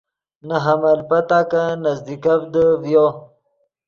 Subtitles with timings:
[0.47, 3.05] نے حمل پتاکن نزدیکڤدے ڤیو۔